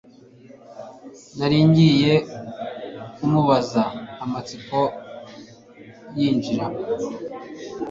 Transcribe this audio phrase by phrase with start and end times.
[1.37, 2.13] nari ngiye
[3.15, 3.83] kumubaza,
[4.23, 4.79] amatsiko,
[6.17, 6.65] yinjira